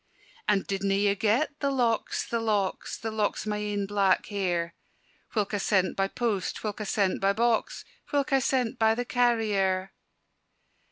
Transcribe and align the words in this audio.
"And 0.47 0.65
didna 0.65 0.95
ye 0.95 1.13
get 1.13 1.59
the 1.59 1.69
locks, 1.69 2.25
the 2.27 2.39
locks, 2.39 2.97
The 2.97 3.11
locks 3.11 3.45
o' 3.45 3.51
my 3.51 3.57
ain 3.59 3.85
black 3.85 4.25
hair, 4.29 4.73
Whilk 5.35 5.53
I 5.53 5.59
sent 5.59 5.95
by 5.95 6.07
post, 6.07 6.57
whilk 6.63 6.81
I 6.81 6.85
sent 6.85 7.21
by 7.21 7.33
box, 7.33 7.85
Whilk 8.11 8.33
I 8.33 8.39
sent 8.39 8.79
by 8.79 8.95
the 8.95 9.05
carrier?" 9.05 9.91